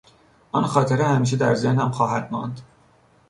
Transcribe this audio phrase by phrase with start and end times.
[0.51, 2.61] آن خاطره همیشه در ذهنم خواهد ماند.